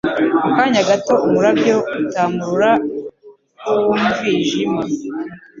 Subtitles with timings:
[0.43, 2.71] Mu kanya gato umurabyo utamurura
[3.87, 4.81] wnwijima,